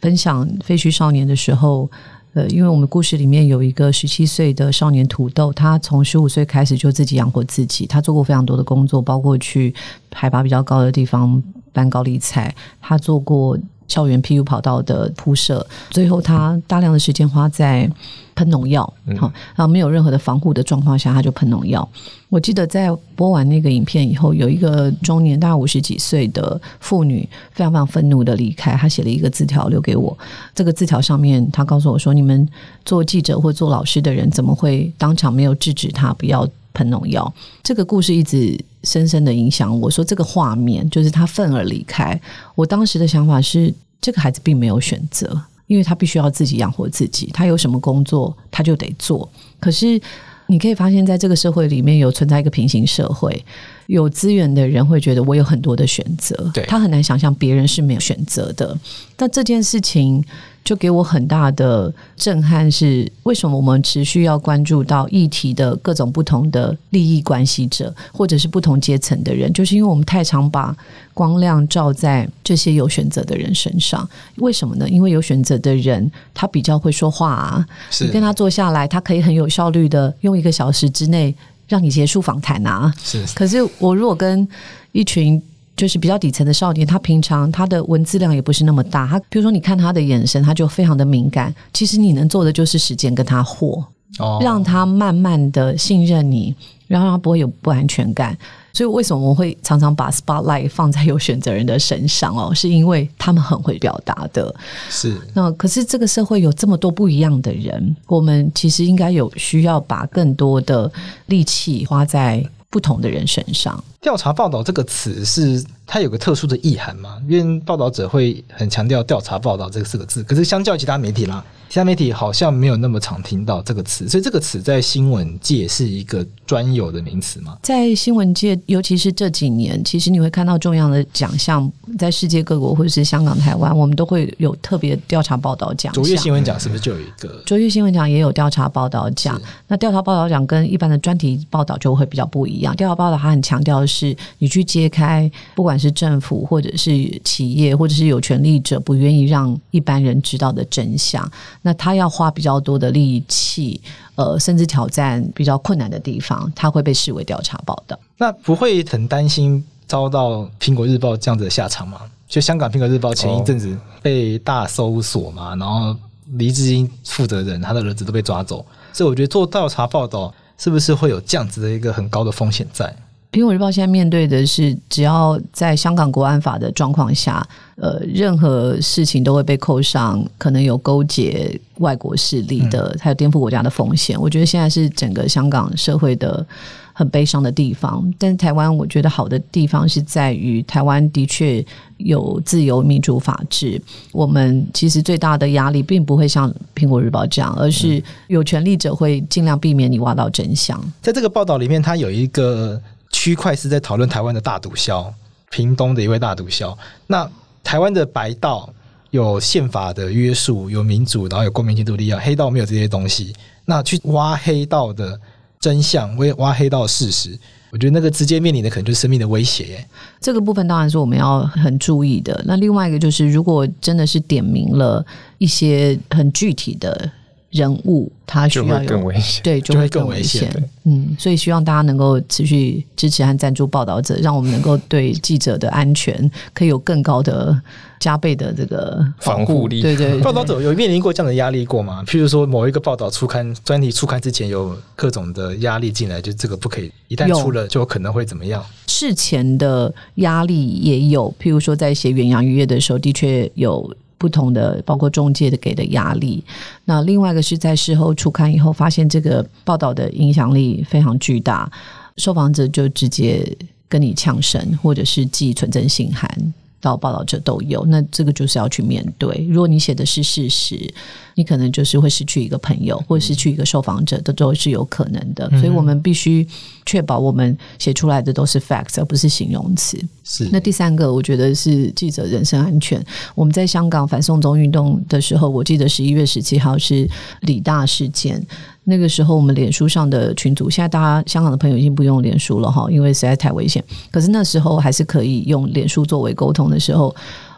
[0.00, 1.86] 分享废墟少年的时候，
[2.32, 9.74] 呃，因为我们故事里面有一个十七岁的少年土豆，他从十五岁开始就自己养活自己，他做过非常多的工作，包括去
[10.14, 11.42] 海拔比较高的地方
[11.74, 13.58] 搬高丽菜，他做过。
[13.88, 17.90] 校园 PU 跑道的铺设，最后他大量的时间花在
[18.34, 18.82] 喷农药，
[19.18, 21.86] 好，然后没有任何的防护的状况下，他就喷农药。
[22.30, 30.16] 我记得在播完那个影片以后，有一个中年大概五十几岁的妇女，非常非常愤怒的离开，她写了一个字条留给我。
[30.54, 32.48] 这个字条上面，她告诉我说：“你们
[32.86, 37.30] 做记者或做老师的人，怎么会当场没有制止他不要喷农药？”
[37.62, 38.58] 这个故事一直。
[38.84, 42.20] 深深的影响我，说这个画面就是他愤而离开。
[42.54, 49.28] 我当时的想法是，这个孩子并没有选择，因为他必须要自己养活自己，他有什么工作他就得做。
[49.60, 50.00] 可是
[50.46, 53.44] 你可以发现，在这个社会里面有存在一个平行社会，
[53.86, 58.76] 有资源的人会觉得我有很多的选择，对，他很难想象别人是没有选择的。
[59.16, 60.24] 但这件事情
[60.64, 70.74] 就给我很大的震撼是，为什么我们持续要关注到议题的各种不同的利益关系者，或者是不同阶层的人，就是因为我们太常把
[71.14, 74.08] 光亮照在这些有选择的人身上。
[74.36, 74.88] 为什么呢？
[74.88, 77.66] 因为有选择的人他比较会说话啊，
[78.00, 81.34] 你跟他坐下来，他可以很有效率的用一个小时之内
[81.68, 82.92] 让你结束访谈啊。
[83.02, 84.46] 是，可是我如果跟
[84.92, 85.40] 一群
[85.76, 89.06] 就是比较底层的少年，他平常他的文字量也不是那么大。
[89.06, 91.54] 他比如说，你看他的眼神，他就非常的敏感。
[91.72, 93.82] 其实你能做的就是时间跟他和，
[94.18, 96.54] 哦，让他慢慢的信任你，
[96.86, 98.36] 然后让他不会有不安全感。
[98.72, 102.52] 所以为什么我会常常把 spotlight 放在有选择人的身上哦？
[102.54, 104.54] 是因为他们很会表达的。
[104.88, 105.20] 是。
[105.34, 110.90] 那可是这个社会有这么多不一样的人，我们其实应该有需要把更多的
[111.26, 113.82] 力气花在不同的人身上。
[114.00, 117.18] 调查报道这个词是它有个特殊的意涵吗？
[117.28, 121.44] 因为报道者会很强调调查报道这个四个字，可是相较其他媒体啦。
[121.72, 127.56] 其他媒体好像没有那么常听到这个词，所以这个词在新闻界是一个专有的名词吗？
[127.62, 135.90] 在新闻界，尤其是这几年，其实你会看到重要的奖项，在世界各国或者是香港、台湾，我们都会有特别调查报道奖。
[135.94, 137.42] 卓越新闻奖是不是就有一个？
[137.46, 139.40] 卓越新闻奖也有调查报道奖。
[139.66, 142.76] 那调查报道奖跟一般的专题报道就会比较不一样。
[142.76, 146.92] 调查报道它很强调的是，你去揭开，不管是政府或者是
[147.24, 151.26] 企业或者是有权力者不愿意让一般人知道的真相。
[151.62, 153.80] 那他要花比较多的力气，
[154.16, 157.98] 呃，甚至挑战比较困难的地方，他会被视为调查报道。
[158.18, 162.00] 那不会很担心遭到苹果日报这样子的下场吗？
[162.28, 165.94] 就香港苹果日报前一阵子被大搜索嘛，然后
[166.32, 172.94] 黎智英负责人他的儿子都被抓走，所以我觉得做调查报道是不是会有这样子的一个很高的风险在？
[173.30, 177.46] 苹果日报现在面对的是，只要在香港国安法的状况下，
[177.76, 184.20] 呃，任何事情都会被扣上可能有勾结外国势力的，还有颠覆国家的风险。
[184.20, 186.46] 我觉得现在是整个香港社会的
[186.92, 188.12] 很悲伤的地方。
[188.18, 191.64] 但是台湾，我觉得好的地方是在于台湾的确
[191.96, 193.80] 有自由、民主、法治。
[194.12, 200.78] 我们其实最大的压力并不会像苹果日报这样，而是有权力者会尽量避免你挖到真相。
[201.00, 202.80] 在这个报道里面，它有一个。
[203.14, 205.06] 区块是在讨论台湾的大毒枭，
[205.50, 206.74] 屏东的一位大毒枭。
[207.06, 207.30] 那
[207.62, 208.72] 台湾的白道
[209.10, 213.32] 有宪法的约束，有民主，然后有公民监督力量，黑道没有这些东西。
[213.64, 215.18] 那去挖黑道的
[215.60, 217.38] 真相，挖挖黑道的事实，
[217.70, 219.86] 我觉得那个直接面临的可能就是生命的威胁。
[220.20, 222.42] 这个部分当然是我们要很注意的。
[222.46, 225.04] 那另外一个就是，如果真的是点名了
[225.38, 227.10] 一些很具体的。
[227.52, 230.50] 人物他需要有更危险，对，就会更危险。
[230.84, 237.56] 嗯，所以希望大家能够持续支持和赞助报道者，让我们能够对记者的安全可以有更高的
[238.00, 239.82] 加倍的这个防护力。
[239.82, 242.02] 对， 对对，报道者有面临过这样的压力过吗？
[242.06, 248.64] 譬如说某一个报道出刊专题出刊之前，有各种的压力进来，就这个不可以，一旦出了就有可能会怎么样？
[248.86, 253.94] 事前的压力也有，譬如说在写远洋渔业的时候，的确有。
[254.22, 256.44] 不同的，包括中介的给的压力。
[256.84, 261.68] 那另外一个是在事后出刊以后，发现这个报道的影响力非常巨大，
[262.16, 263.44] 受访者就直接
[263.88, 266.54] 跟你呛声，或者是寄存真信函。
[266.82, 269.46] 到报道者都有，那这个就是要去面对。
[269.48, 270.92] 如果你写的是事实，
[271.36, 275.48] 你可能就是会失去一个朋友，或失去一个受访者，这都是有可能的。
[275.50, 276.46] 所以我们必须
[276.84, 279.96] 确保我们写出来的都是 facts，而不是形容词。
[280.24, 280.48] 是。
[280.50, 283.02] 那第三个，我觉得是记者人身安全。
[283.36, 287.08] 我们在香港反送中运动的时候，我记得十一月十七号是
[287.42, 288.44] 李大事件。
[288.84, 293.82] 那个时候，我们脸书上的群组，现在大家香港的朋友已经不用脸书了哈，因为实在太危险。
[294.10, 297.14] 可是那时候还是可以用脸书作为沟通的时候。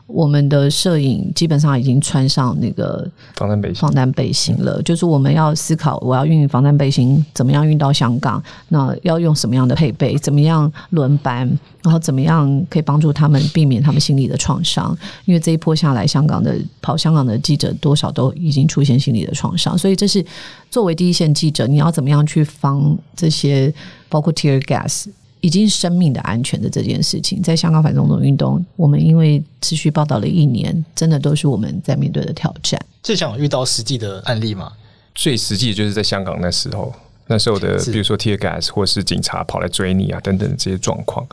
[0.07, 4.81] 我们的摄影基本上已经穿上那个防弹背心，防弹背心了。
[4.83, 8.43] 就是我们要思考，我要运防弹背心，怎么样运到香港？
[8.69, 10.17] 那要用什么样的配备？
[10.19, 11.49] 怎么样轮班？
[11.83, 14.97] 然后怎么样可以帮助他们避免他们心理的创伤？
[15.25, 19.77] 因为这一波下来，香港的跑香港的记者多少都已经出现心理的创伤。
[19.77, 20.25] 所以这是
[20.71, 23.73] 作为第一线记者，你要怎么样去防这些，
[24.11, 25.07] 包括 tear gas。
[25.45, 32.81] 已经生命的安全的这件事情，在香港反送中运动，我们因为持续报道了一年，真的都是我们在面对的挑战。
[33.03, 34.73] 最想遇到实际的案例吗？
[35.15, 36.91] 最实际的就是在香港那时候，
[37.27, 41.27] 那时候的，比如说 tear gas 或是警察跑来追你啊等等这些状况。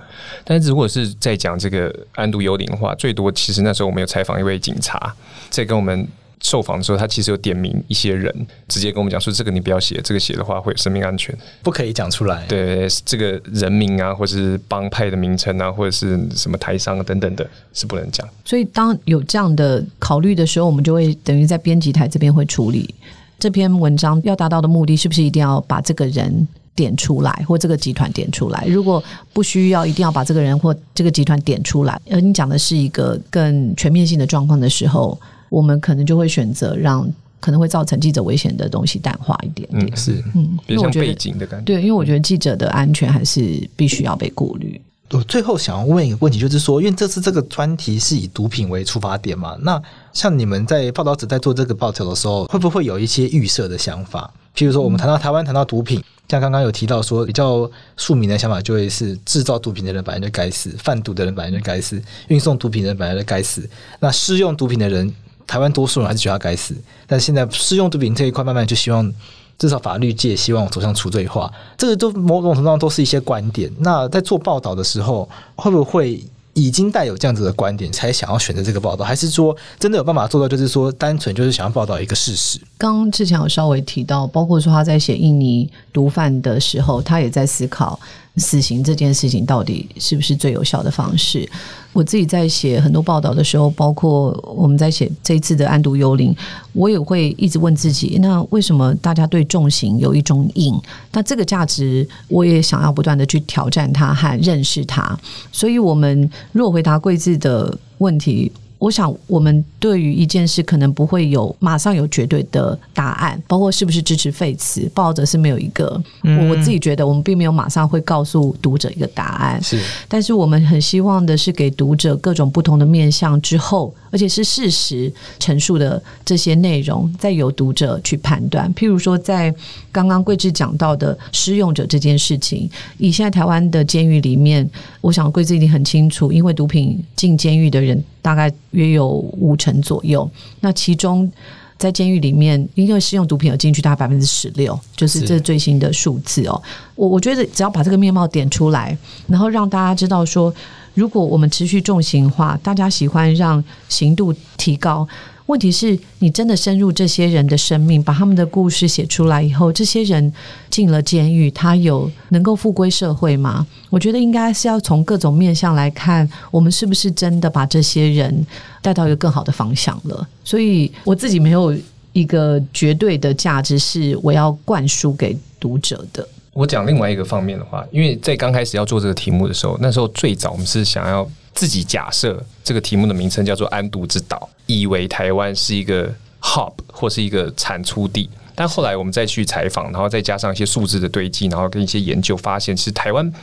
[0.44, 5.16] 但是如果是在讲这个安度幽灵的话，最多其实那时候我们有采访一位警察，
[5.50, 6.06] 在跟我们
[6.42, 8.34] 受访的时候，他其实有点名一些人，
[8.68, 12.46] 直接跟我们讲说，这个你不要写，这个写的话会有生命安全，不可以讲出来。
[12.48, 18.28] 对，这个人名啊，或者是帮派的名称啊，或者是什么台商等等的，是不能讲。
[18.44, 22.94] 所以当有这样的考虑的时候，我们就会等于在编辑台这边会处理
[23.38, 28.66] 这篇文章要达到的目的，是不是一定要把这个人点出来，或这个集团点出来？
[28.68, 35.16] 如果不需要一定要把这个人或这个集团点出来，而你讲的是一个更全面性的状况的时候。
[35.52, 37.06] 我们可能就会选择让
[37.42, 44.80] 可能会造成记者危险的东西淡化一点点，嗯，是，嗯，因为我觉得背景的感觉，对，因为我觉得记者的安全还是必须要被顾虑。
[45.10, 49.82] 我最后想要问一个问题，就是说，因为这次这个专题是以毒品为出发点嘛，那
[50.14, 54.32] 像你们在报道者在做这个报道的时候，会不会有一些预设的想法？
[54.56, 65.14] 譬如说，我们谈到台湾，谈到毒品，像刚刚有提到说，比较庶民的想法就会是制造毒品的人本来就该死，贩毒的人本来就该死，运送毒品的人本来就该死，那施用毒品的人。
[65.52, 66.74] 台湾多数人还是觉得他该死，
[67.06, 69.14] 但现在施用毒品这一块，慢慢就希望
[69.60, 73.70] 至少法律界希望走向除罪化，这个都某种程度上都是一些观点。
[73.80, 76.24] 那在做报道的时候，会不会
[76.54, 79.04] 已经带有这样子的观点，才想要选择这个报道？
[79.04, 82.58] 还是说真的有办法做到，就是说单纯就是想要报道一个事实？
[82.78, 88.00] 刚刚之前有稍微提到，包括说他在写印尼毒贩的时候，他也在思考。
[88.38, 91.48] 死刑这件事情到底是不是最有效的方式？
[91.94, 96.34] 我自己在写很多报道的时候，包括我们在写这一次的安毒幽灵，
[96.72, 100.74] 我也会一直问自己：那为什么大家对重刑有一种瘾？
[101.12, 105.20] 那这个价值，我也想要不断的去挑战它和认识它。
[105.52, 108.52] 所以，我们若回答贵智的问题。
[108.82, 116.02] 我想，我们对于一件事可能不会有马上有绝对的答案，包括是不是支持废词，抱着是没有一个。
[116.24, 119.62] 嗯、我自己觉得，我们并没有马上会告诉读者一个答案。
[119.62, 128.74] 是，但是我们很希望的是给读者各种不同的面向之后，而且是事实陈述的这些内容，再由读者去判断。
[128.74, 129.54] 譬如说，在
[129.92, 132.68] 刚刚桂志讲到的施用者这件事情，
[132.98, 134.68] 以现在台湾的监狱里面，
[135.02, 138.04] 我想桂志一定很清楚，因为毒品进监狱的人。
[138.24, 141.32] 大概约有五成左右，那其中
[141.78, 146.62] 在监狱里面，因为是用毒品有进去大概百分之十六，就是这最新的数字哦。
[146.96, 148.98] 我我觉得只要把这个面貌点出来，
[149.28, 150.54] 然后让大家知道说，
[150.94, 155.08] 如果我们持续重刑化，大家喜欢让刑度提高。
[155.52, 160.34] 问题是你真的深入这些人的生命，把他们的故事写出来以后，这些人
[160.70, 163.68] 进了监狱，他有能够复归社会吗？
[163.90, 168.48] 我觉得应该是要从各种面向来看，我们是不是真的把这些人
[168.82, 170.26] 带到一个更好的方向了？
[170.46, 171.76] 所以我自己没有
[172.14, 176.26] 一个绝对的价值是我要灌输给读者的。
[176.54, 181.30] 我讲另外一个方面的话，因为在刚开始要做这个题目的时候，那时候最早我们是想要。
[181.54, 184.50] 自己假设这个题目的名称叫做“安度之岛”，
[184.80, 188.30] 以为台湾是一个 hub 或是一个产出地。
[188.54, 193.34] 但后来我们再去采访，然后再加上一些数字的堆积，然后跟一些研究发现，其实台湾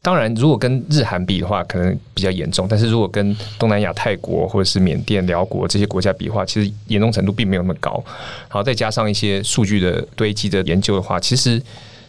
[0.00, 8.02] 当然如果跟日韩比的话，可能比较严重；但是如果跟东南亚泰国或者是缅甸、寮国这些国家比的话，其实严重程度并没有那么高。
[8.48, 11.60] 然后再加上一些数据的堆积的研究的话，其实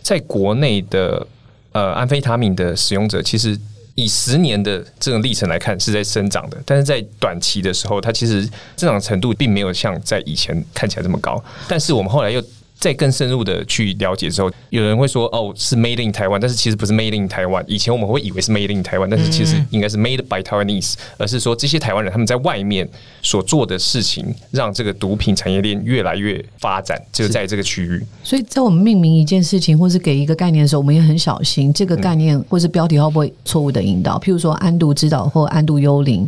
[0.01, 1.25] 在国内的
[1.71, 3.57] 呃安非他命的使用者其实。
[3.95, 11.43] 以十年的这种历程来看，是在生长的，但是在短期的时候，它其实增长程度并没有像在以前看起来这么高。
[11.67, 12.43] 但是我们后来又。
[12.79, 17.63] 再更深入的去了解之后，有人会说哦，是 Made in 台湾但是其实不是 Made in 台湾。
[17.67, 22.87] 以前我们会以为是 Made in 台湾但是其实应该是 Made by Taiwanese，而是说这些台湾人他们在外面
[23.21, 28.05] 所做的事情，让这个毒品产业链越来越发展，就在这个区域。
[28.23, 34.19] 所以在我们命名一件事情或是给一个概念的时候，我们也很小心这个概念或是标题会不会错误的引导。
[34.19, 36.27] 譬如说“安度指导”或“安度幽灵”。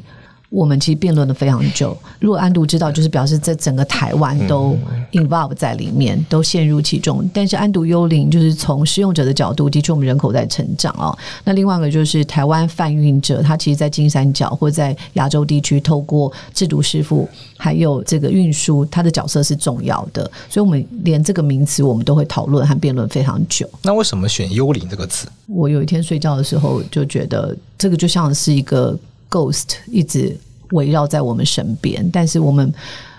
[0.50, 1.98] 我们其实辩论了非常久。
[2.20, 4.78] 如果安毒知道，就是表示这整个台湾都
[5.12, 7.28] involve 在里面，都陷入其中。
[7.34, 11.18] 但是安毒幽灵，就是从使用者的角度，的确我们人口在成长哦。
[11.43, 17.28] 那另外一个就是台湾贩运者，他其实，在金三角或在亚洲地区，透过制毒师傅
[17.58, 20.30] 还有这个运输，他的角色是重要的。
[20.50, 23.70] 所以，我们连这个名词，我们都会讨论和辩论非常久。
[23.82, 25.28] 那为什么选“幽灵”这个词？
[25.48, 28.98] 我有一天睡觉的时候，就觉得这个就像是一个
[29.30, 30.38] ghost，一直。
[30.71, 32.73] 围绕在我们身边，但是我们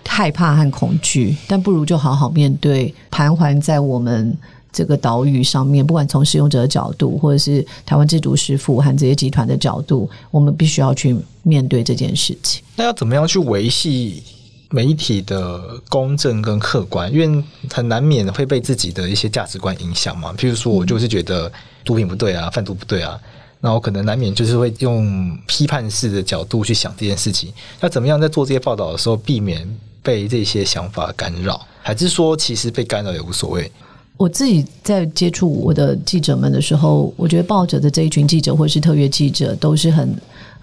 [0.05, 4.37] 害怕和恐惧，但不如就好好面对，盘桓在我们
[4.73, 5.87] 这个岛屿上面。
[5.87, 12.65] 不管从使用者的角度，或者是台湾制毒师傅和这些集团的角度，我们必须要去面对这件事情。
[12.75, 14.25] 那要怎么样去维系
[14.71, 17.11] 媒体的公正跟客观？
[17.13, 20.35] 因为很难免会被自己的一些价值观影响嘛。
[20.37, 21.51] 譬如说，我就是觉得
[21.85, 23.19] 毒品不对啊，贩毒不对啊。
[23.61, 29.67] 那我可能难免就是会用批判式的角度去想这件事情，要怎么样在做这些报道的时候避免
[30.03, 33.71] 被这些想法干扰，还是说其实被干扰也无所谓？
[34.19, 40.17] 我自己在接触我的记者们的时候，我觉得报者的这一群记者或是特约记者都是很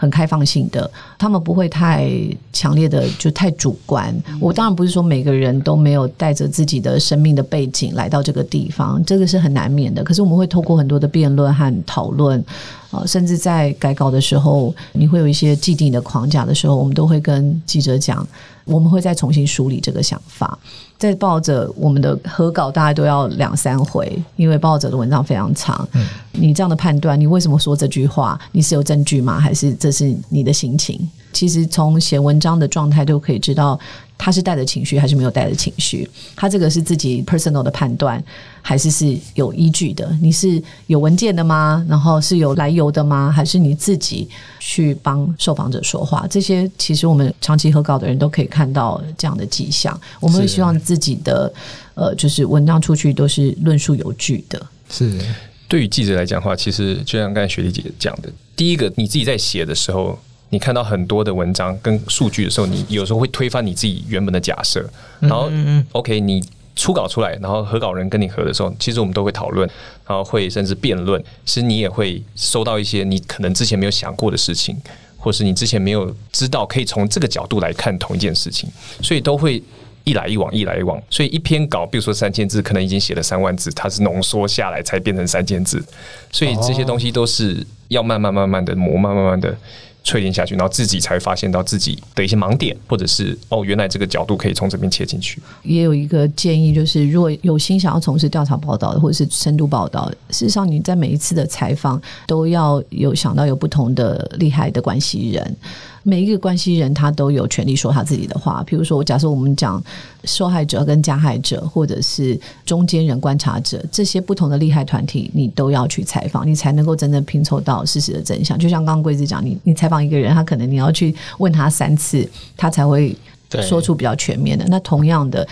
[0.04, 2.12] 很开放性的，他们不会太
[2.52, 4.14] 强烈的就太主观。
[4.38, 10.04] 我当然不是说每个人都没有带着自己的生命的背景来到这个地方，这个是很难免的。
[10.04, 12.44] 可是我们会透过很多的辩论和讨论，
[12.92, 18.28] 啊，甚至在改稿的时候，你会有一些既定的框架的时候，我们都会跟记者讲，
[18.66, 20.60] 我们会再重新梳理这个想法。
[20.98, 25.88] 在报者，我们的核稿大概都要两三回，因为报者的文章非常长。
[25.94, 28.40] 嗯，你这样的判断，你为什么说这句话？
[28.54, 29.40] 你是有证据吗？
[29.40, 30.98] 还是这是你的心情？
[31.34, 33.78] 其实从写文章的状态都可以知道。
[34.16, 36.10] 他是带着情绪还是没有带着情绪？
[36.34, 38.24] 他这个是自己 personal 的判断，
[38.62, 40.18] 还是是有依据的？
[40.22, 41.86] 你是有文件的吗？
[41.90, 43.30] 然后是有来由的吗？
[43.30, 44.30] 还是你自己
[44.62, 46.26] 去帮受访者说话？
[46.30, 50.00] 这些其实我们长期合稿的人都可以看到这样的迹象。
[50.22, 51.52] 我们会希望自己的
[51.96, 54.66] 呃，就是文章出去都是论述有据的。
[54.90, 55.20] 是
[55.68, 60.18] 对于记者来讲的话，其实就像刚才雪莉姐讲的，第一个你自己在写的时候。
[60.54, 64.88] 你看到很多的文章跟数据的时候，你有时候会推翻你自己原本的假设。
[65.20, 65.52] 然后
[65.94, 66.44] ，OK，你
[66.76, 69.68] 初稿出来，然后合稿人跟你合的时候，其实我们都会讨论，
[70.06, 71.20] 然后会甚至辩论。
[71.44, 74.80] 其实你也会收到一些你可能之前没有想过的事情，
[75.18, 78.70] 或是你之前没有知道可以从这个角度来看同一件事情，
[79.02, 79.60] 所以都会
[80.04, 81.02] 一来一往，一来一往。
[81.10, 85.84] 所以一篇稿，比如说三千字，可能已经写了三万字，它是浓缩下来才变成三千字。
[86.32, 89.58] 所以这些东西都是要慢慢慢慢的磨，慢慢慢的。
[90.04, 95.42] 淬炼下去，然后自己才发现到自己的一些盲点，或者是哦，原来这个角度可以从这边切进去。
[95.64, 105.58] 也有一个建议，就是如果有心想要从事调查报道的，或者是深度报道，事实上你在每一次的采访都要有想到有不同的厉害的关系人。
[106.04, 108.64] 每一个关系人，他都有权利说他自己的话。
[108.68, 109.82] 譬如说，假设我们讲
[110.26, 118.60] 受害者跟加害者，或者是中间人、观察者这些不同的利害团体，你都要去采访，你才能够真正拼凑到事实的真相。
[118.60, 123.16] 就像刚刚贵子讲，你你采访一个人，他可能你要去问他三次，他才会
[123.62, 124.66] 说出比较全面的。
[124.68, 125.48] 那同样的，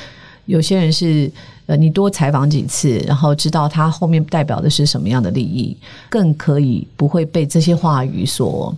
[0.48, 1.32] 有些人是
[1.68, 5.78] 呃，你多采访几次，然后知道他后面代表的是什么样的利益，
[6.10, 8.76] 更可以不会被这些话语所。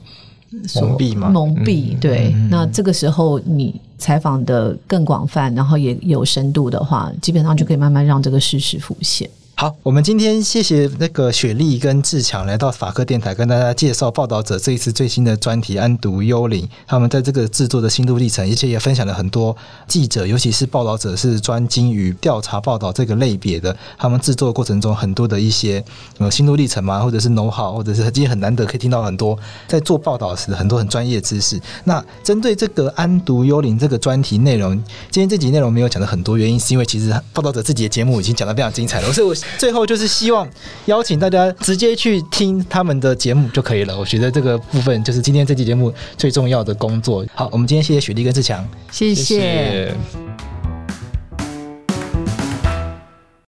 [0.76, 1.30] 蒙蔽嘛？
[1.30, 2.32] 蒙蔽，对。
[2.36, 9.30] 嗯、那这个时候你采访的更广泛，然后也有深度的话，基本上就可以慢慢让这个事实浮现。
[9.56, 19.56] 好，我们今天谢谢那个雪莉跟志强来到法客电台，跟大家介绍报道者这一次最新的专题《安独幽灵》，他们在这个制作的心路历程，而且也分享了很多
[19.88, 25.82] 记者，尤其是报道者是专精于调查报道这个类别的，他们制作过程中很多的一些
[26.18, 29.38] 呃心路历程嘛，或者是 know how，或者是今天很难得可以听到很多
[29.68, 31.62] 在做报道时很多很专业知识。
[31.86, 34.76] 那针对这个《安独幽灵》这个专题内容，
[35.10, 39.34] 今天这集内容没有讲的很多原因，是因为其实报道者自己的节目已经讲的非常精彩了，所以我。
[39.58, 40.48] 最后就是希望
[40.86, 43.98] 邀请大家直接去听他们的节目就可以了。
[43.98, 47.26] 我觉得这个部分就是今天这期节目最重要的工作。
[47.34, 49.24] 好，我们今天谢谢雪莉跟志强，谢谢。
[49.24, 50.33] 谢谢。